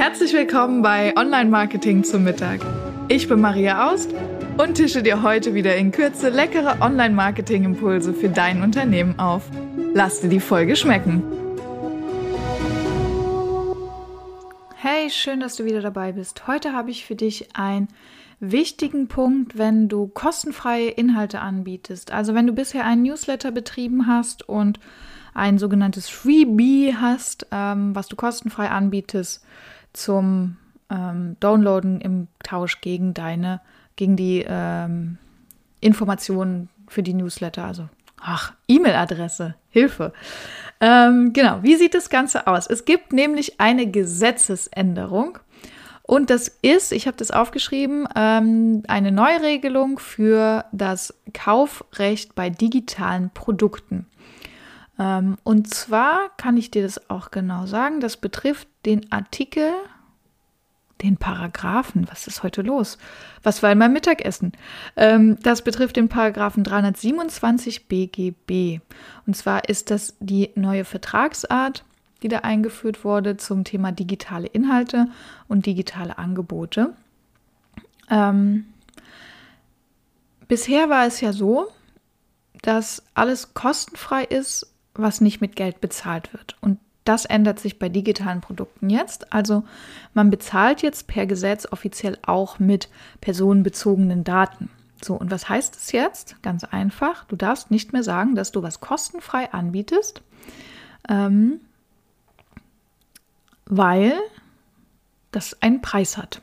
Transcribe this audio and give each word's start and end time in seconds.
Herzlich 0.00 0.32
willkommen 0.32 0.80
bei 0.80 1.14
Online 1.14 1.50
Marketing 1.50 2.04
zum 2.04 2.24
Mittag. 2.24 2.60
Ich 3.08 3.28
bin 3.28 3.38
Maria 3.42 3.90
Aust 3.90 4.14
und 4.56 4.76
tische 4.76 5.02
dir 5.02 5.22
heute 5.22 5.52
wieder 5.52 5.76
in 5.76 5.92
Kürze 5.92 6.30
leckere 6.30 6.80
Online 6.80 7.14
Marketing 7.14 7.64
Impulse 7.64 8.14
für 8.14 8.30
dein 8.30 8.62
Unternehmen 8.62 9.18
auf. 9.18 9.42
Lass 9.92 10.22
dir 10.22 10.30
die 10.30 10.40
Folge 10.40 10.74
schmecken. 10.74 11.22
Hey, 14.74 15.10
schön, 15.10 15.38
dass 15.38 15.56
du 15.56 15.66
wieder 15.66 15.82
dabei 15.82 16.12
bist. 16.12 16.46
Heute 16.46 16.72
habe 16.72 16.90
ich 16.90 17.04
für 17.04 17.14
dich 17.14 17.54
einen 17.54 17.88
wichtigen 18.40 19.06
Punkt, 19.06 19.58
wenn 19.58 19.90
du 19.90 20.08
kostenfreie 20.08 20.88
Inhalte 20.88 21.40
anbietest. 21.40 22.10
Also 22.10 22.34
wenn 22.34 22.46
du 22.46 22.54
bisher 22.54 22.86
einen 22.86 23.02
Newsletter 23.02 23.50
betrieben 23.50 24.06
hast 24.06 24.48
und 24.48 24.80
ein 25.34 25.58
sogenanntes 25.58 26.08
Freebie 26.08 26.96
hast, 26.98 27.46
ähm, 27.52 27.94
was 27.94 28.08
du 28.08 28.16
kostenfrei 28.16 28.70
anbietest 28.70 29.44
zum 29.92 30.56
ähm, 30.90 31.36
Downloaden 31.40 32.00
im 32.00 32.28
Tausch 32.42 32.80
gegen 32.80 33.14
deine, 33.14 33.60
gegen 33.96 34.16
die 34.16 34.44
ähm, 34.46 35.18
Informationen 35.80 36.68
für 36.88 37.02
die 37.02 37.14
Newsletter, 37.14 37.64
also 37.64 37.88
ach, 38.20 38.52
E-Mail-Adresse, 38.68 39.54
Hilfe. 39.70 40.12
Ähm, 40.80 41.32
genau, 41.32 41.62
wie 41.62 41.76
sieht 41.76 41.94
das 41.94 42.10
Ganze 42.10 42.46
aus? 42.46 42.66
Es 42.66 42.84
gibt 42.84 43.12
nämlich 43.12 43.60
eine 43.60 43.90
Gesetzesänderung. 43.90 45.38
Und 46.02 46.28
das 46.28 46.48
ist, 46.48 46.90
ich 46.90 47.06
habe 47.06 47.16
das 47.16 47.30
aufgeschrieben, 47.30 48.08
ähm, 48.16 48.82
eine 48.88 49.12
Neuregelung 49.12 50.00
für 50.00 50.64
das 50.72 51.14
Kaufrecht 51.32 52.34
bei 52.34 52.50
digitalen 52.50 53.30
Produkten. 53.30 54.06
Ähm, 55.00 55.38
und 55.42 55.72
zwar 55.72 56.28
kann 56.36 56.58
ich 56.58 56.70
dir 56.70 56.82
das 56.82 57.08
auch 57.08 57.30
genau 57.30 57.64
sagen, 57.64 58.00
das 58.00 58.18
betrifft 58.18 58.68
den 58.84 59.10
Artikel, 59.10 59.72
den 61.00 61.16
Paragraphen, 61.16 62.06
was 62.10 62.26
ist 62.26 62.42
heute 62.42 62.60
los? 62.60 62.98
Was 63.42 63.62
war 63.62 63.72
in 63.72 63.78
meinem 63.78 63.94
Mittagessen? 63.94 64.52
Ähm, 64.96 65.38
das 65.42 65.62
betrifft 65.62 65.96
den 65.96 66.10
Paragraphen 66.10 66.62
327 66.62 67.88
BGB. 67.88 68.80
Und 69.26 69.34
zwar 69.34 69.66
ist 69.70 69.90
das 69.90 70.16
die 70.20 70.50
neue 70.54 70.84
Vertragsart, 70.84 71.84
die 72.22 72.28
da 72.28 72.40
eingeführt 72.40 73.02
wurde 73.02 73.38
zum 73.38 73.64
Thema 73.64 73.92
digitale 73.92 74.48
Inhalte 74.48 75.06
und 75.48 75.64
digitale 75.64 76.18
Angebote. 76.18 76.92
Ähm, 78.10 78.66
bisher 80.46 80.90
war 80.90 81.06
es 81.06 81.22
ja 81.22 81.32
so, 81.32 81.68
dass 82.60 83.02
alles 83.14 83.54
kostenfrei 83.54 84.24
ist, 84.24 84.69
was 84.94 85.20
nicht 85.20 85.40
mit 85.40 85.56
Geld 85.56 85.80
bezahlt 85.80 86.32
wird. 86.32 86.56
Und 86.60 86.78
das 87.04 87.24
ändert 87.24 87.58
sich 87.58 87.78
bei 87.78 87.88
digitalen 87.88 88.40
Produkten 88.40 88.90
jetzt. 88.90 89.32
Also 89.32 89.64
man 90.14 90.30
bezahlt 90.30 90.82
jetzt 90.82 91.06
per 91.06 91.26
Gesetz 91.26 91.66
offiziell 91.70 92.18
auch 92.22 92.58
mit 92.58 92.88
personenbezogenen 93.20 94.24
Daten. 94.24 94.70
So, 95.02 95.14
und 95.14 95.30
was 95.30 95.48
heißt 95.48 95.76
es 95.76 95.92
jetzt? 95.92 96.42
Ganz 96.42 96.64
einfach, 96.64 97.24
du 97.24 97.36
darfst 97.36 97.70
nicht 97.70 97.92
mehr 97.92 98.02
sagen, 98.02 98.34
dass 98.34 98.52
du 98.52 98.62
was 98.62 98.80
kostenfrei 98.80 99.50
anbietest, 99.52 100.22
ähm, 101.08 101.60
weil 103.64 104.12
das 105.32 105.62
einen 105.62 105.80
Preis 105.80 106.18
hat 106.18 106.42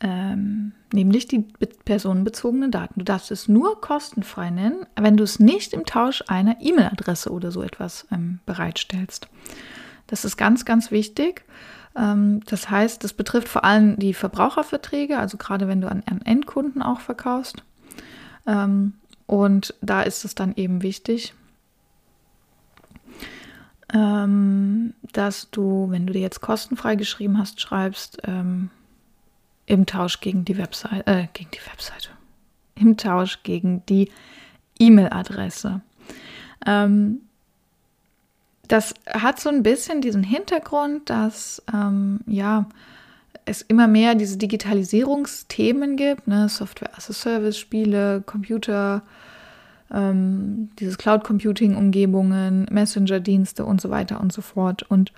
ähm, 0.00 0.72
nämlich 0.92 1.26
die 1.26 1.44
personenbezogenen 1.84 2.70
Daten. 2.70 3.00
Du 3.00 3.04
darfst 3.04 3.30
es 3.30 3.48
nur 3.48 3.80
kostenfrei 3.80 4.50
nennen, 4.50 4.86
wenn 4.94 5.16
du 5.16 5.24
es 5.24 5.40
nicht 5.40 5.72
im 5.72 5.84
Tausch 5.84 6.22
einer 6.28 6.60
E-Mail-Adresse 6.60 7.30
oder 7.30 7.50
so 7.50 7.62
etwas 7.62 8.06
ähm, 8.12 8.40
bereitstellst. 8.46 9.28
Das 10.06 10.24
ist 10.24 10.36
ganz, 10.36 10.64
ganz 10.64 10.90
wichtig. 10.90 11.44
Ähm, 11.96 12.40
das 12.46 12.70
heißt, 12.70 13.02
das 13.02 13.14
betrifft 13.14 13.48
vor 13.48 13.64
allem 13.64 13.98
die 13.98 14.14
Verbraucherverträge, 14.14 15.18
also 15.18 15.38
gerade 15.38 15.66
wenn 15.66 15.80
du 15.80 15.90
an, 15.90 16.02
an 16.06 16.20
Endkunden 16.22 16.82
auch 16.82 17.00
verkaufst. 17.00 17.62
Ähm, 18.46 18.94
und 19.26 19.74
da 19.80 20.02
ist 20.02 20.24
es 20.24 20.34
dann 20.34 20.54
eben 20.54 20.82
wichtig, 20.82 21.34
ähm, 23.92 24.94
dass 25.12 25.50
du, 25.50 25.86
wenn 25.90 26.06
du 26.06 26.12
dir 26.12 26.20
jetzt 26.20 26.40
kostenfrei 26.40 26.96
geschrieben 26.96 27.38
hast, 27.38 27.60
schreibst, 27.60 28.18
ähm, 28.24 28.70
im 29.66 29.86
Tausch 29.86 30.20
gegen 30.20 30.44
die 30.44 30.56
Webseite, 30.56 31.06
äh, 31.06 31.26
gegen 31.32 31.50
die 31.50 31.70
Webseite, 31.70 32.10
im 32.74 32.96
Tausch 32.96 33.42
gegen 33.42 33.84
die 33.86 34.10
E-Mail-Adresse. 34.78 35.80
Ähm, 36.64 37.20
das 38.68 38.94
hat 39.08 39.38
so 39.38 39.48
ein 39.48 39.62
bisschen 39.62 40.00
diesen 40.00 40.22
Hintergrund, 40.22 41.08
dass 41.10 41.62
ähm, 41.72 42.20
ja 42.26 42.66
es 43.44 43.62
immer 43.62 43.86
mehr 43.86 44.14
diese 44.16 44.38
Digitalisierungsthemen 44.38 45.96
gibt, 45.96 46.26
ne? 46.26 46.48
Software 46.48 46.96
as 46.96 47.08
a 47.08 47.12
Service, 47.12 47.56
Spiele, 47.56 48.22
Computer, 48.26 49.02
ähm, 49.92 50.70
dieses 50.80 50.98
Cloud 50.98 51.22
Computing 51.22 51.76
Umgebungen, 51.76 52.66
Messenger-Dienste 52.70 53.64
und 53.64 53.80
so 53.80 53.88
weiter 53.88 54.20
und 54.20 54.32
so 54.32 54.42
fort. 54.42 54.82
Und 54.82 55.12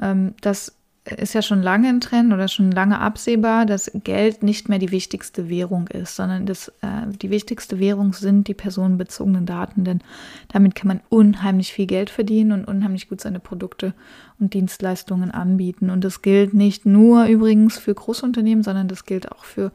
ähm, 0.00 0.34
das 0.42 0.76
ist 1.04 1.34
ja 1.34 1.42
schon 1.42 1.62
lange 1.62 1.88
ein 1.88 2.00
Trend 2.00 2.32
oder 2.32 2.48
schon 2.48 2.70
lange 2.70 2.98
absehbar, 2.98 3.66
dass 3.66 3.90
Geld 4.04 4.42
nicht 4.42 4.70
mehr 4.70 4.78
die 4.78 4.90
wichtigste 4.90 5.50
Währung 5.50 5.88
ist, 5.88 6.16
sondern 6.16 6.46
das, 6.46 6.68
äh, 6.80 7.06
die 7.20 7.28
wichtigste 7.28 7.78
Währung 7.78 8.14
sind 8.14 8.48
die 8.48 8.54
personenbezogenen 8.54 9.44
Daten, 9.44 9.84
denn 9.84 10.00
damit 10.48 10.74
kann 10.74 10.88
man 10.88 11.00
unheimlich 11.10 11.72
viel 11.74 11.86
Geld 11.86 12.08
verdienen 12.08 12.52
und 12.52 12.64
unheimlich 12.64 13.08
gut 13.10 13.20
seine 13.20 13.40
Produkte 13.40 13.92
und 14.40 14.54
Dienstleistungen 14.54 15.30
anbieten. 15.30 15.90
Und 15.90 16.04
das 16.04 16.22
gilt 16.22 16.54
nicht 16.54 16.86
nur 16.86 17.26
übrigens 17.26 17.76
für 17.78 17.94
Großunternehmen, 17.94 18.64
sondern 18.64 18.88
das 18.88 19.04
gilt 19.04 19.30
auch 19.30 19.44
für 19.44 19.72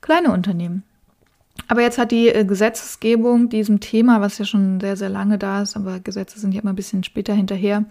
kleine 0.00 0.32
Unternehmen. 0.32 0.82
Aber 1.68 1.82
jetzt 1.82 1.98
hat 1.98 2.10
die 2.10 2.28
äh, 2.28 2.44
Gesetzgebung 2.44 3.48
diesem 3.48 3.80
Thema, 3.80 4.20
was 4.20 4.38
ja 4.38 4.44
schon 4.44 4.80
sehr, 4.80 4.96
sehr 4.96 5.08
lange 5.08 5.38
da 5.38 5.62
ist, 5.62 5.76
aber 5.76 6.00
Gesetze 6.00 6.38
sind 6.38 6.52
ja 6.52 6.60
immer 6.60 6.72
ein 6.72 6.76
bisschen 6.76 7.04
später 7.04 7.32
hinterher, 7.32 7.84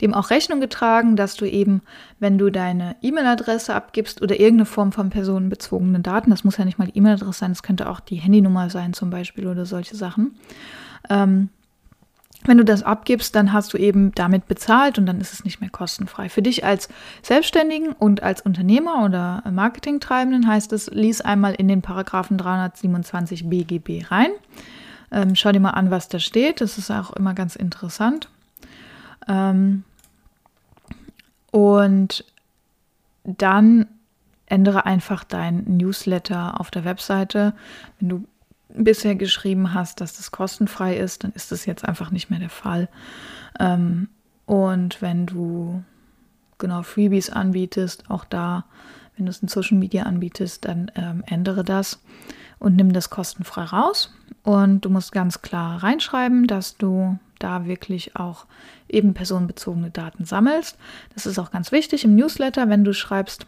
dem 0.00 0.12
auch 0.12 0.30
Rechnung 0.30 0.60
getragen, 0.60 1.16
dass 1.16 1.34
du 1.36 1.46
eben, 1.46 1.82
wenn 2.18 2.36
du 2.36 2.50
deine 2.50 2.96
E-Mail-Adresse 3.02 3.74
abgibst 3.74 4.22
oder 4.22 4.34
irgendeine 4.34 4.66
Form 4.66 4.92
von 4.92 5.10
personenbezogenen 5.10 6.02
Daten, 6.02 6.30
das 6.30 6.44
muss 6.44 6.56
ja 6.56 6.64
nicht 6.64 6.78
mal 6.78 6.88
die 6.88 6.98
E-Mail-Adresse 6.98 7.38
sein, 7.38 7.52
das 7.52 7.62
könnte 7.62 7.88
auch 7.88 8.00
die 8.00 8.16
Handynummer 8.16 8.70
sein 8.70 8.92
zum 8.92 9.10
Beispiel 9.10 9.46
oder 9.46 9.66
solche 9.66 9.96
Sachen, 9.96 10.34
ähm, 11.08 11.48
wenn 12.46 12.58
du 12.58 12.64
das 12.64 12.82
abgibst, 12.82 13.34
dann 13.34 13.52
hast 13.52 13.72
du 13.72 13.78
eben 13.78 14.12
damit 14.14 14.46
bezahlt 14.46 14.98
und 14.98 15.06
dann 15.06 15.20
ist 15.20 15.32
es 15.32 15.44
nicht 15.44 15.60
mehr 15.60 15.70
kostenfrei. 15.70 16.28
Für 16.28 16.42
dich 16.42 16.64
als 16.64 16.88
Selbstständigen 17.22 17.92
und 17.92 18.22
als 18.22 18.40
Unternehmer 18.42 19.04
oder 19.04 19.42
Marketingtreibenden 19.50 20.46
heißt 20.46 20.72
es, 20.72 20.90
lies 20.90 21.20
einmal 21.20 21.54
in 21.54 21.68
den 21.68 21.82
Paragraphen 21.82 22.38
327 22.38 23.48
BGB 23.48 24.10
rein. 24.10 24.30
Ähm, 25.10 25.34
schau 25.34 25.52
dir 25.52 25.60
mal 25.60 25.70
an, 25.70 25.90
was 25.90 26.08
da 26.08 26.18
steht. 26.18 26.60
Das 26.60 26.78
ist 26.78 26.90
auch 26.90 27.12
immer 27.12 27.34
ganz 27.34 27.56
interessant. 27.56 28.28
Ähm, 29.28 29.84
und 31.50 32.24
dann 33.24 33.86
ändere 34.46 34.86
einfach 34.86 35.24
dein 35.24 35.64
Newsletter 35.66 36.60
auf 36.60 36.70
der 36.70 36.84
Webseite. 36.84 37.54
Wenn 37.98 38.08
du 38.08 38.24
bisher 38.68 39.14
geschrieben 39.14 39.74
hast, 39.74 40.00
dass 40.00 40.16
das 40.16 40.30
kostenfrei 40.30 40.96
ist, 40.96 41.24
dann 41.24 41.32
ist 41.32 41.52
das 41.52 41.66
jetzt 41.66 41.84
einfach 41.84 42.10
nicht 42.10 42.30
mehr 42.30 42.38
der 42.38 42.50
Fall. 42.50 42.88
Ähm, 43.58 44.08
und 44.44 45.02
wenn 45.02 45.26
du 45.26 45.82
genau 46.58 46.82
Freebies 46.82 47.30
anbietest, 47.30 48.10
auch 48.10 48.24
da, 48.24 48.64
wenn 49.16 49.26
du 49.26 49.30
es 49.30 49.42
in 49.42 49.48
Social 49.48 49.78
Media 49.78 50.04
anbietest, 50.04 50.64
dann 50.64 50.90
ähm, 50.94 51.22
ändere 51.26 51.64
das 51.64 52.00
und 52.58 52.76
nimm 52.76 52.92
das 52.92 53.10
kostenfrei 53.10 53.64
raus. 53.64 54.14
Und 54.42 54.84
du 54.84 54.90
musst 54.90 55.12
ganz 55.12 55.42
klar 55.42 55.82
reinschreiben, 55.82 56.46
dass 56.46 56.76
du 56.76 57.18
da 57.38 57.66
wirklich 57.66 58.16
auch 58.16 58.46
eben 58.88 59.14
personenbezogene 59.14 59.90
Daten 59.90 60.24
sammelst. 60.24 60.78
Das 61.14 61.26
ist 61.26 61.38
auch 61.38 61.50
ganz 61.50 61.72
wichtig 61.72 62.04
im 62.04 62.14
Newsletter, 62.14 62.68
wenn 62.68 62.84
du 62.84 62.94
schreibst, 62.94 63.46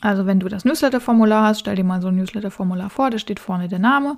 also 0.00 0.26
wenn 0.26 0.40
du 0.40 0.48
das 0.48 0.64
Newsletter-Formular 0.64 1.48
hast, 1.48 1.60
stell 1.60 1.76
dir 1.76 1.84
mal 1.84 2.00
so 2.00 2.08
ein 2.08 2.16
Newsletter-Formular 2.16 2.90
vor, 2.90 3.10
da 3.10 3.18
steht 3.18 3.40
vorne 3.40 3.68
der 3.68 3.78
Name, 3.78 4.16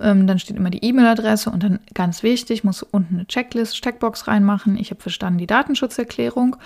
ähm, 0.00 0.26
dann 0.26 0.38
steht 0.38 0.56
immer 0.56 0.70
die 0.70 0.84
E-Mail-Adresse 0.84 1.50
und 1.50 1.62
dann 1.62 1.78
ganz 1.94 2.22
wichtig, 2.22 2.64
musst 2.64 2.82
du 2.82 2.86
unten 2.90 3.14
eine 3.14 3.26
Checklist, 3.26 3.80
Checkbox 3.80 4.26
reinmachen. 4.26 4.76
Ich 4.76 4.90
habe 4.90 5.00
verstanden 5.00 5.38
die 5.38 5.46
Datenschutzerklärung. 5.46 6.56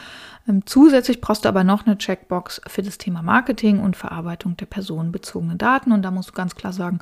Ähm, 0.48 0.62
zusätzlich 0.64 1.20
brauchst 1.20 1.44
du 1.44 1.48
aber 1.50 1.62
noch 1.62 1.86
eine 1.86 1.98
Checkbox 1.98 2.62
für 2.66 2.82
das 2.82 2.96
Thema 2.96 3.22
Marketing 3.22 3.80
und 3.80 3.96
Verarbeitung 3.96 4.56
der 4.56 4.66
personenbezogenen 4.66 5.58
Daten 5.58 5.92
und 5.92 6.02
da 6.02 6.10
musst 6.10 6.30
du 6.30 6.32
ganz 6.32 6.54
klar 6.54 6.72
sagen, 6.72 7.00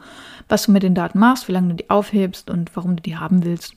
was 0.49 0.65
du 0.65 0.73
mit 0.73 0.83
den 0.83 0.95
Daten 0.95 1.19
machst, 1.21 1.47
wie 1.47 1.53
lange 1.53 1.69
du 1.69 1.75
die 1.77 1.91
aufhebst 1.91 2.51
und 2.51 2.75
warum 2.75 2.97
du 2.97 3.03
die 3.03 3.17
haben 3.17 3.45
willst. 3.45 3.75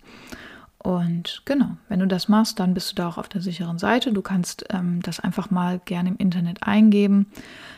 Und 0.82 1.42
genau, 1.44 1.72
wenn 1.90 2.00
du 2.00 2.08
das 2.08 2.30
machst, 2.30 2.60
dann 2.60 2.74
bist 2.74 2.92
du 2.92 2.96
da 2.96 3.10
auch 3.10 3.18
auf 3.18 3.28
der 3.28 3.42
sicheren 3.42 3.78
Seite. 3.78 4.14
Du 4.14 4.22
kannst 4.22 4.66
ähm, 4.70 5.02
das 5.02 5.20
einfach 5.20 5.52
mal 5.52 5.80
gerne 5.84 6.10
im 6.10 6.18
Internet 6.18 6.64
eingeben. 6.64 7.28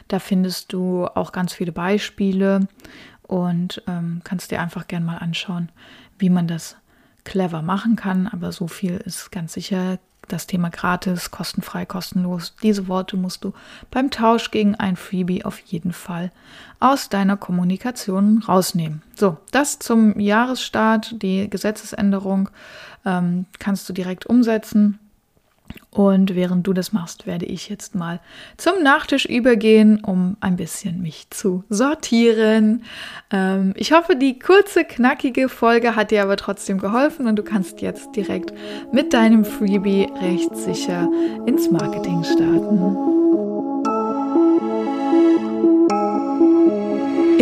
Da 0.07 0.19
findest 0.19 0.71
du 0.71 1.07
auch 1.07 1.31
ganz 1.31 1.53
viele 1.53 1.71
Beispiele 1.71 2.68
und 3.24 3.81
ähm, 3.88 4.21
kannst 4.24 4.51
dir 4.51 4.62
einfach 4.62 4.88
gerne 4.88 5.06
mal 5.06 5.18
anschauen, 5.18 5.69
wie 6.19 6.30
man 6.30 6.48
das 6.48 6.77
clever 7.24 7.63
machen 7.63 7.95
kann. 7.95 8.27
Aber 8.27 8.51
so 8.51 8.68
viel 8.68 8.98
ist 8.98 9.31
ganz 9.31 9.53
sicher, 9.53 9.98
das 10.31 10.48
Thema 10.48 10.69
gratis, 10.69 11.31
kostenfrei, 11.31 11.86
kostenlos. 11.86 12.56
Diese 12.63 12.88
Worte 12.88 13.18
musst 13.18 13.44
du 13.44 13.54
beim 13.89 14.12
Tausch 14.12 14.51
gegen 14.51 14.75
ein 14.75 14.95
Freebie 14.95 15.45
auf 15.45 15.60
jeden 15.60 15.94
Fall 15.94 16.31
aus 16.80 17.10
deiner 17.10 17.38
Kommunikation 17.38 18.44
rausnehmen. 18.48 19.01
So, 19.16 19.38
das 19.51 19.80
zum 19.80 20.19
Jahresstart, 20.19 21.22
die 21.22 21.50
Gesetzesänderung 21.50 22.50
ähm, 23.06 23.45
kannst 23.60 23.88
du 23.89 23.94
direkt 23.94 24.25
umsetzen. 24.25 25.00
Und 25.90 26.36
während 26.36 26.66
du 26.66 26.74
das 26.74 26.94
machst, 26.94 27.28
werde 27.28 27.46
ich 27.46 27.68
jetzt 27.68 27.96
mal 27.96 28.20
zum 28.58 28.82
Nachtisch 28.82 29.26
übergehen, 29.26 30.02
um 30.04 30.38
ein 30.40 30.56
bisschen 30.56 31.02
mich 31.02 31.30
zu 31.30 31.64
sortieren. 31.70 32.84
Ähm, 33.30 33.74
ich 33.76 33.92
hoffe, 33.92 34.16
die 34.16 34.40
kurze, 34.40 34.86
knackige 34.86 35.50
Folge 35.50 35.96
hat 35.96 36.12
dir 36.12 36.24
aber 36.24 36.38
trotzdem 36.38 36.78
geholfen 36.78 37.28
und 37.28 37.36
du 37.36 37.44
kannst 37.44 37.82
jetzt 37.82 38.16
direkt 38.16 38.54
mit 38.94 39.14
deinem 39.14 39.44
Freebie 39.44 40.08
recht 40.22 40.56
sicher 40.56 41.10
ins 41.46 41.70
Marketing 41.70 42.24
starten. 42.24 43.21